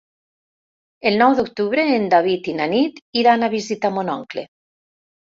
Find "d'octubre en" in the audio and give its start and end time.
1.39-2.07